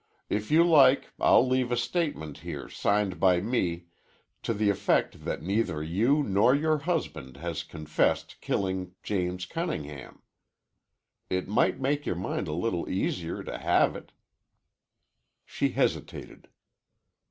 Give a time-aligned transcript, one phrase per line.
[0.31, 3.85] If you like I'll leave a statement here signed by me
[4.41, 10.23] to the effect that neither you nor your husband has confessed killing James Cunningham.
[11.29, 14.11] It might make your mind a little easier to have it."
[15.45, 16.47] She hesitated.